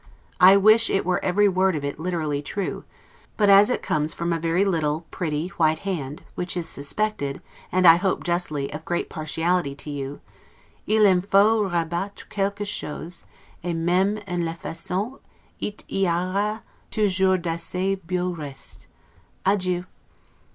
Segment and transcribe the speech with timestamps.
[0.39, 2.85] I wish it were every word of it literally true;
[3.37, 7.39] but, as it comes from a very little, pretty, white hand, which is suspected,
[7.71, 10.19] and I hope justly, of great partiality to you:
[10.87, 13.25] 'il en faut rabattre quelque chose,
[13.63, 15.19] et meme en le faisant
[15.59, 18.87] it y aura toujours d'assez beaux restes'.
[19.45, 19.85] Adieu.